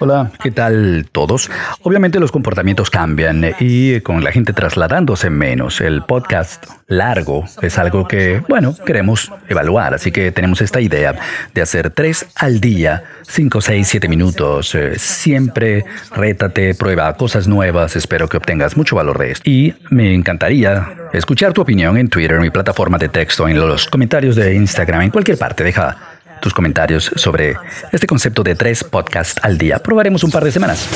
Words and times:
Hola, 0.00 0.30
¿qué 0.42 0.50
tal 0.50 1.06
todos? 1.10 1.50
Obviamente 1.82 2.20
los 2.20 2.30
comportamientos 2.30 2.90
cambian 2.90 3.54
y 3.58 4.00
con 4.00 4.22
la 4.22 4.30
gente 4.32 4.52
trasladándose 4.52 5.30
menos, 5.30 5.80
el 5.80 6.02
podcast 6.02 6.66
largo 6.88 7.44
es 7.62 7.78
algo 7.78 8.06
que, 8.06 8.42
bueno, 8.50 8.74
queremos 8.84 9.32
evaluar, 9.48 9.94
así 9.94 10.12
que 10.12 10.30
tenemos 10.30 10.60
esta 10.60 10.80
idea 10.82 11.18
de 11.54 11.62
hacer 11.62 11.88
tres 11.88 12.26
al 12.36 12.60
día, 12.60 13.04
cinco, 13.22 13.62
seis, 13.62 13.88
siete 13.88 14.08
minutos. 14.08 14.74
Eh, 14.74 14.98
siempre 14.98 15.86
rétate, 16.14 16.74
prueba 16.74 17.14
cosas 17.16 17.48
nuevas, 17.48 17.96
espero 17.96 18.28
que 18.28 18.36
obtengas 18.36 18.76
mucho 18.76 18.94
valor 18.96 19.18
de 19.18 19.30
esto. 19.30 19.48
Y 19.48 19.74
me 19.88 20.12
encantaría 20.12 21.08
escuchar 21.14 21.54
tu 21.54 21.62
opinión 21.62 21.96
en 21.96 22.08
Twitter, 22.08 22.38
mi 22.40 22.50
plataforma 22.50 22.98
de 22.98 23.08
texto, 23.08 23.48
en 23.48 23.58
los 23.58 23.86
comentarios 23.86 24.36
de 24.36 24.54
Instagram, 24.54 25.00
en 25.00 25.10
cualquier 25.10 25.38
parte. 25.38 25.64
Deja 25.64 26.13
tus 26.44 26.52
comentarios 26.52 27.10
sobre 27.16 27.56
este 27.90 28.06
concepto 28.06 28.42
de 28.42 28.54
tres 28.54 28.84
podcasts 28.84 29.40
al 29.42 29.56
día. 29.56 29.78
Probaremos 29.78 30.22
un 30.24 30.30
par 30.30 30.44
de 30.44 30.52
semanas. 30.52 30.86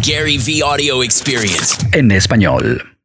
Gary 0.00 0.60
Audio 0.62 1.02
Experience. 1.02 1.74
En 1.90 2.12
español. 2.12 2.96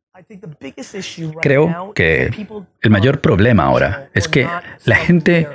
Creo 1.41 1.93
que 1.95 2.47
el 2.81 2.91
mayor 2.91 3.21
problema 3.21 3.63
ahora 3.63 4.11
es 4.13 4.27
que 4.27 4.47
la 4.85 4.97
gente 4.97 5.47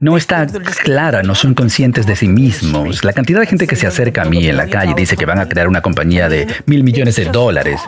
no 0.00 0.16
está 0.16 0.46
clara, 0.82 1.22
no 1.22 1.34
son 1.34 1.54
conscientes 1.54 2.04
de 2.06 2.16
sí 2.16 2.28
mismos. 2.28 3.04
La 3.04 3.12
cantidad 3.12 3.40
de 3.40 3.46
gente 3.46 3.66
que 3.66 3.76
se 3.76 3.86
acerca 3.86 4.22
a 4.22 4.24
mí 4.24 4.46
en 4.46 4.56
la 4.56 4.66
calle 4.66 4.92
dice 4.96 5.16
que 5.16 5.24
van 5.24 5.38
a 5.38 5.48
crear 5.48 5.68
una 5.68 5.82
compañía 5.82 6.28
de 6.28 6.46
mil 6.66 6.82
millones 6.82 7.16
de 7.16 7.26
dólares, 7.26 7.80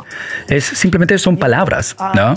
es 0.48 0.64
simplemente 0.64 1.18
son 1.18 1.36
palabras, 1.36 1.96
¿no? 2.14 2.34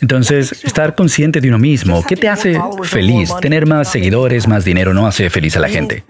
Entonces, 0.00 0.64
estar 0.64 0.94
consciente 0.94 1.40
de 1.40 1.48
uno 1.48 1.58
mismo, 1.58 2.04
¿qué 2.06 2.16
te 2.16 2.28
hace 2.28 2.60
feliz? 2.84 3.30
Tener 3.40 3.66
más 3.66 3.90
seguidores, 3.90 4.46
más 4.46 4.64
dinero 4.64 4.94
no 4.94 5.06
hace 5.06 5.30
feliz 5.30 5.56
a 5.56 5.60
la 5.60 5.68
gente. 5.68 6.04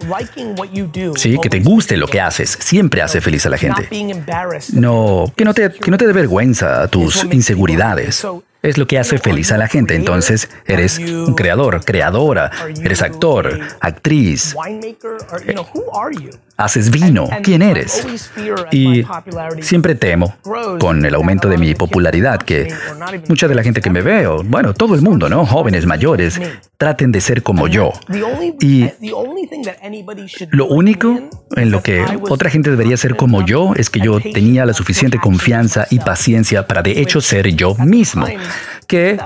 Sí, 1.15 1.37
que 1.41 1.49
te 1.49 1.59
guste 1.59 1.97
lo 1.97 2.07
que 2.07 2.21
haces, 2.21 2.57
siempre 2.61 3.01
hace 3.01 3.21
feliz 3.21 3.45
a 3.45 3.49
la 3.49 3.57
gente. 3.57 3.89
No, 4.73 5.31
que 5.35 5.43
no 5.43 5.53
te, 5.53 5.71
que 5.71 5.91
no 5.91 5.97
te 5.97 6.05
dé 6.05 6.13
vergüenza 6.13 6.87
tus 6.87 7.25
inseguridades 7.31 8.25
es 8.61 8.77
lo 8.77 8.87
que 8.87 8.99
hace 8.99 9.17
feliz 9.17 9.51
a 9.51 9.57
la 9.57 9.67
gente. 9.67 9.95
Entonces, 9.95 10.49
eres 10.65 10.99
un 10.99 11.35
creador, 11.35 11.83
creadora, 11.83 12.51
eres 12.81 13.01
actor, 13.01 13.59
actriz. 13.79 14.55
Haces 16.57 16.89
vino. 16.89 17.29
¿Quién 17.43 17.61
eres? 17.61 18.07
Y 18.71 19.03
siempre 19.61 19.93
temo, 19.95 20.35
con 20.79 21.05
el 21.05 21.13
aumento 21.13 21.49
de 21.49 21.57
mi 21.57 21.75
popularidad, 21.75 22.41
que 22.41 22.73
mucha 23.27 23.47
de 23.47 23.55
la 23.55 23.63
gente 23.63 23.79
que 23.79 23.91
me 23.91 24.01
veo, 24.01 24.43
bueno, 24.43 24.73
todo 24.73 24.95
el 24.95 25.01
mundo, 25.01 25.29
¿no? 25.29 25.45
Jóvenes, 25.45 25.85
mayores, 25.85 26.41
traten 26.77 27.11
de 27.11 27.21
ser 27.21 27.43
como 27.43 27.67
yo. 27.67 27.93
Y 28.59 28.89
lo 30.49 30.65
único 30.65 31.29
en 31.55 31.71
lo 31.71 31.83
que 31.83 32.03
otra 32.29 32.49
gente 32.49 32.71
debería 32.71 32.97
ser 32.97 33.15
como 33.15 33.45
yo 33.45 33.73
es 33.75 33.91
que 33.91 33.99
yo 33.99 34.19
tenía 34.19 34.65
la 34.65 34.73
suficiente 34.73 35.19
confianza 35.19 35.87
y 35.91 35.99
paciencia 35.99 36.67
para 36.67 36.81
de 36.81 36.99
hecho 36.99 37.21
ser 37.21 37.55
yo 37.55 37.75
mismo 37.75 38.25
que 38.87 39.17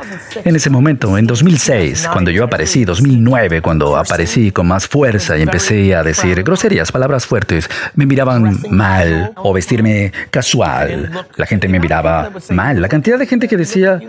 en 0.44 0.56
ese 0.56 0.70
momento, 0.70 1.18
en 1.18 1.28
2006, 1.28 2.10
cuando 2.12 2.32
yo 2.32 2.44
aparecí, 2.44 2.84
2009, 2.84 3.62
cuando 3.62 3.96
aparecí 3.96 4.52
con 4.52 4.68
más 4.68 4.88
fuerza 4.88 5.38
y 5.38 5.44
empecé 5.44 5.96
a 5.96 6.04
decir 6.04 6.44
groserías, 6.44 6.92
palabras 6.92 7.28
fuertes, 7.28 7.70
me 7.94 8.08
miraban 8.08 8.60
mal 8.72 9.34
o 9.38 9.54
vestirme 9.54 10.12
casual. 10.32 11.28
La 11.36 11.46
gente 11.46 11.68
me 11.68 11.80
miraba 11.80 12.32
mal. 12.50 12.82
La 12.82 12.90
cantidad 12.90 13.20
de 13.20 13.28
gente 13.28 13.48
que 13.48 13.56
decía, 13.56 14.00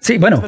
sí, 0.00 0.16
bueno, 0.16 0.42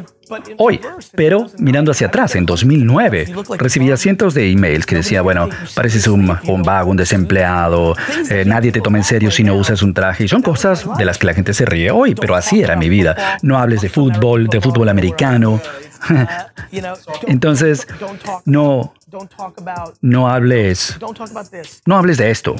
hoy, 0.57 0.79
pero 1.15 1.47
mirando 1.57 1.91
hacia 1.91 2.07
atrás, 2.07 2.35
en 2.35 2.45
2009, 2.45 3.33
recibía 3.57 3.97
cientos 3.97 4.33
de 4.33 4.51
emails 4.51 4.85
que 4.85 4.95
decía, 4.95 5.21
bueno, 5.21 5.49
pareces 5.75 6.07
un, 6.07 6.27
vago, 6.63 6.91
un 6.91 6.97
desempleado, 6.97 7.95
eh, 8.29 8.43
nadie 8.45 8.71
te 8.71 8.81
toma 8.81 8.97
en 8.97 9.03
serio 9.03 9.31
si 9.31 9.43
no 9.43 9.55
usas 9.55 9.81
un 9.81 9.93
traje. 9.93 10.25
Y 10.25 10.27
son 10.27 10.41
cosas 10.41 10.85
de 10.97 11.05
las 11.05 11.17
que 11.17 11.27
la 11.27 11.33
gente 11.33 11.53
se 11.53 11.65
ríe 11.65 11.91
hoy, 11.91 12.15
pero 12.15 12.35
así 12.35 12.61
era 12.61 12.75
mi 12.75 12.89
vida. 12.89 13.37
No 13.41 13.57
hables 13.57 13.81
de 13.81 13.89
fútbol, 13.89 14.47
de 14.47 14.61
fútbol 14.61 14.89
americano. 14.89 15.61
Entonces, 17.27 17.87
no, 18.45 18.93
no 20.01 20.29
hables, 20.29 20.97
no 21.85 21.97
hables 21.97 22.17
de 22.17 22.31
esto. 22.31 22.55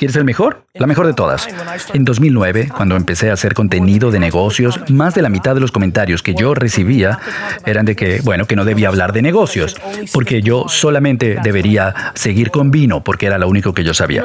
¿Quieres 0.00 0.16
el 0.16 0.24
mejor? 0.24 0.64
La 0.72 0.86
mejor 0.86 1.06
de 1.06 1.12
todas. 1.12 1.46
En 1.92 2.06
2009, 2.06 2.70
cuando 2.74 2.96
empecé 2.96 3.28
a 3.28 3.34
hacer 3.34 3.52
contenido 3.52 4.10
de 4.10 4.18
negocios, 4.18 4.80
más 4.88 5.14
de 5.14 5.20
la 5.20 5.28
mitad 5.28 5.54
de 5.54 5.60
los 5.60 5.72
comentarios 5.72 6.22
que 6.22 6.32
yo 6.32 6.54
recibía 6.54 7.18
eran 7.66 7.84
de 7.84 7.94
que, 7.94 8.22
bueno, 8.22 8.46
que 8.46 8.56
no 8.56 8.64
debía 8.64 8.88
hablar 8.88 9.12
de 9.12 9.20
negocios, 9.20 9.76
porque 10.10 10.40
yo 10.40 10.68
solamente 10.68 11.36
debería 11.42 12.12
seguir 12.14 12.50
con 12.50 12.70
vino, 12.70 13.04
porque 13.04 13.26
era 13.26 13.36
lo 13.36 13.46
único 13.46 13.74
que 13.74 13.84
yo 13.84 13.92
sabía. 13.92 14.22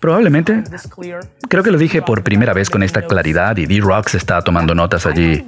Probablemente, 0.00 0.64
creo 1.48 1.62
que 1.62 1.70
lo 1.70 1.78
dije 1.78 2.02
por 2.02 2.24
primera 2.24 2.52
vez 2.52 2.68
con 2.68 2.82
esta 2.82 3.02
claridad 3.02 3.56
y 3.58 3.66
D-Rocks 3.66 4.16
está 4.16 4.42
tomando 4.42 4.74
notas 4.74 5.06
allí. 5.06 5.46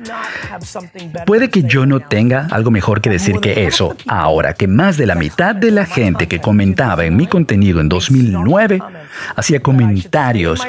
Puede 1.27 1.51
que 1.51 1.65
yo 1.65 1.85
no 1.85 1.99
tenga 1.99 2.47
algo 2.53 2.71
mejor 2.71 3.01
que 3.01 3.11
decir 3.11 3.41
que 3.41 3.67
eso, 3.67 3.97
ahora 4.07 4.55
que 4.55 4.69
más 4.69 4.99
de 4.99 5.07
la 5.07 5.17
mitad 5.17 5.57
de 5.57 5.73
la 5.73 5.85
gente 5.85 6.29
que 6.29 6.41
comentaba 6.41 7.05
en 7.07 7.17
mi 7.17 7.27
contenido 7.27 7.81
en 7.81 7.89
2009 8.09 8.81
hacía 9.37 9.61
comentarios 9.61 10.61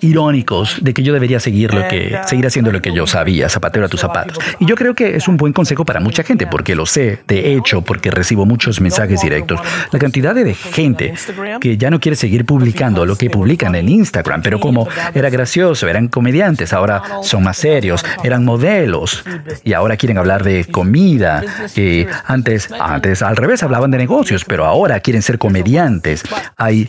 irónicos 0.00 0.78
de 0.80 0.94
que 0.94 1.02
yo 1.02 1.12
debería 1.12 1.40
seguir 1.40 1.74
lo 1.74 1.86
que 1.88 2.18
seguir 2.26 2.46
haciendo 2.46 2.72
lo 2.72 2.80
que 2.80 2.92
yo 2.92 3.06
sabía, 3.06 3.48
zapatero 3.48 3.86
a 3.86 3.88
tus 3.88 4.00
zapatos. 4.00 4.38
Y 4.58 4.66
yo 4.66 4.74
creo 4.74 4.94
que 4.94 5.16
es 5.16 5.28
un 5.28 5.36
buen 5.36 5.52
consejo 5.52 5.84
para 5.84 6.00
mucha 6.00 6.22
gente 6.22 6.46
porque 6.46 6.74
lo 6.74 6.86
sé, 6.86 7.20
de 7.26 7.54
hecho, 7.54 7.82
porque 7.82 8.10
recibo 8.10 8.46
muchos 8.46 8.80
mensajes 8.80 9.20
directos. 9.20 9.60
La 9.92 9.98
cantidad 9.98 10.34
de 10.34 10.54
gente 10.54 11.14
que 11.60 11.76
ya 11.76 11.90
no 11.90 12.00
quiere 12.00 12.16
seguir 12.16 12.44
publicando 12.44 13.06
lo 13.06 13.16
que 13.16 13.30
publican 13.30 13.74
en 13.74 13.88
Instagram, 13.88 14.42
pero 14.42 14.60
como 14.60 14.88
era 15.14 15.30
gracioso, 15.30 15.88
eran 15.88 16.08
comediantes, 16.08 16.72
ahora 16.72 17.02
son 17.22 17.42
más 17.42 17.56
serios, 17.56 18.04
eran 18.24 18.44
modelos 18.44 19.24
y 19.64 19.72
ahora 19.72 19.96
quieren 19.96 20.18
hablar 20.18 20.44
de 20.44 20.64
comida. 20.64 21.42
Y 21.76 22.06
antes, 22.26 22.68
antes 22.78 23.22
al 23.22 23.36
revés 23.36 23.62
hablaban 23.62 23.90
de 23.90 23.98
negocios, 23.98 24.44
pero 24.44 24.64
ahora 24.64 25.00
quieren 25.00 25.22
ser 25.22 25.38
comediantes. 25.38 26.22
Hay 26.56 26.88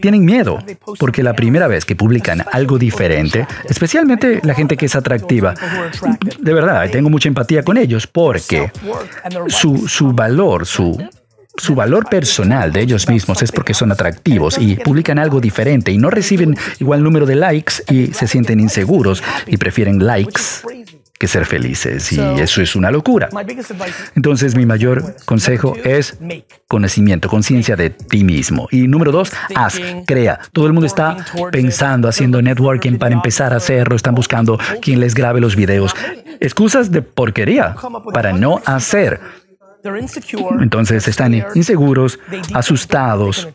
tienen 0.00 0.24
miedo, 0.24 0.58
porque 0.98 1.22
la 1.22 1.34
primera 1.34 1.68
vez 1.68 1.84
que 1.84 1.96
publican 1.96 2.44
algo 2.52 2.78
diferente, 2.78 3.46
especialmente 3.68 4.40
la 4.42 4.54
gente 4.54 4.76
que 4.76 4.86
es 4.86 4.94
atractiva, 4.94 5.54
de 6.40 6.54
verdad, 6.54 6.88
tengo 6.90 7.10
mucha 7.10 7.28
empatía 7.28 7.62
con 7.62 7.76
ellos, 7.76 8.06
porque 8.06 8.70
su, 9.48 9.88
su 9.88 10.12
valor, 10.12 10.66
su, 10.66 10.98
su 11.56 11.74
valor 11.74 12.08
personal 12.08 12.72
de 12.72 12.80
ellos 12.80 13.08
mismos 13.08 13.42
es 13.42 13.52
porque 13.52 13.74
son 13.74 13.92
atractivos 13.92 14.58
y 14.58 14.76
publican 14.76 15.18
algo 15.18 15.40
diferente 15.40 15.92
y 15.92 15.98
no 15.98 16.10
reciben 16.10 16.56
igual 16.80 17.02
número 17.02 17.26
de 17.26 17.36
likes 17.36 17.74
y 17.90 18.08
se 18.08 18.26
sienten 18.26 18.60
inseguros 18.60 19.22
y 19.46 19.56
prefieren 19.56 20.04
likes 20.04 20.40
que 21.18 21.28
ser 21.28 21.46
felices 21.46 22.12
y 22.12 22.20
eso 22.40 22.60
es 22.60 22.74
una 22.74 22.90
locura. 22.90 23.28
Entonces 24.16 24.56
mi 24.56 24.66
mayor 24.66 25.14
consejo 25.24 25.76
es 25.84 26.18
conocimiento, 26.66 27.28
conciencia 27.28 27.76
de 27.76 27.90
ti 27.90 28.24
mismo. 28.24 28.66
Y 28.70 28.88
número 28.88 29.12
dos, 29.12 29.32
haz, 29.54 29.78
crea. 30.06 30.40
Todo 30.52 30.66
el 30.66 30.72
mundo 30.72 30.86
está 30.86 31.16
pensando, 31.52 32.08
haciendo 32.08 32.42
networking 32.42 32.98
para 32.98 33.14
empezar 33.14 33.52
a 33.52 33.56
hacerlo, 33.56 33.94
están 33.94 34.14
buscando 34.14 34.58
quien 34.82 35.00
les 35.00 35.14
grabe 35.14 35.40
los 35.40 35.54
videos. 35.54 35.94
Excusas 36.40 36.90
de 36.90 37.02
porquería 37.02 37.76
para 38.12 38.32
no 38.32 38.60
hacer. 38.66 39.20
Entonces 40.60 41.06
están 41.08 41.34
inseguros, 41.54 42.18
asustados, 42.52 43.48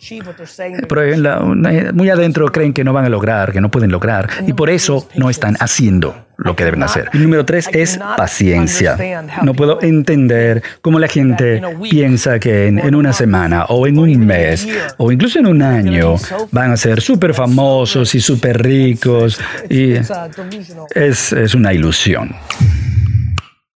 pero 0.88 1.46
muy 1.94 2.10
adentro 2.10 2.52
creen 2.52 2.74
que 2.74 2.84
no 2.84 2.94
van 2.94 3.06
a 3.06 3.10
lograr, 3.10 3.52
que 3.52 3.62
no 3.62 3.72
pueden 3.72 3.92
lograr, 3.92 4.30
y 4.46 4.54
por 4.54 4.70
eso 4.70 5.08
no 5.16 5.30
están 5.30 5.56
haciendo 5.60 6.30
lo 6.40 6.56
que 6.56 6.64
deben 6.64 6.84
hacer. 6.84 7.10
Y 7.14 7.18
número 7.18 7.46
tres 7.46 7.70
es 7.72 8.00
paciencia. 8.18 8.98
No 9.44 9.54
puedo 9.54 9.82
entender 9.82 10.64
cómo 10.82 11.00
la 11.00 11.08
gente 11.08 11.62
piensa 11.90 12.40
que 12.40 12.68
en, 12.68 12.96
una 12.96 13.12
semana 13.14 13.66
o 13.66 13.88
en 13.88 14.00
un 14.00 14.26
mes 14.26 14.68
o 14.98 15.12
incluso 15.12 15.40
en 15.40 15.48
un 15.48 15.62
año 15.62 16.16
van 16.52 16.72
a 16.72 16.78
ser 16.78 17.02
súper 17.02 17.34
famosos 17.34 18.16
y 18.16 18.22
súper 18.22 18.62
ricos 18.62 19.40
y 19.70 19.96
es, 20.96 21.34
es 21.34 21.56
una 21.56 21.74
ilusión. 21.74 22.36